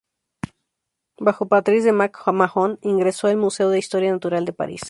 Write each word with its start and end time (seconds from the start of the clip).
Bajo 1.19 1.47
Patrice 1.47 1.85
de 1.85 1.91
Mac 1.91 2.23
Mahon 2.25 2.79
ingresó 2.81 3.27
al 3.27 3.37
Museo 3.37 3.69
de 3.69 3.77
Historia 3.77 4.11
natural 4.11 4.45
de 4.45 4.53
París. 4.53 4.79